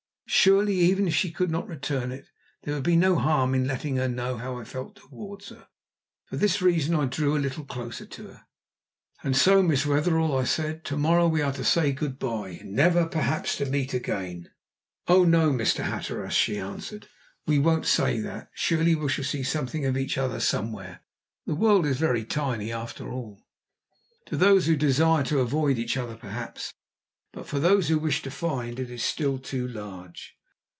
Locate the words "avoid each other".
25.41-26.15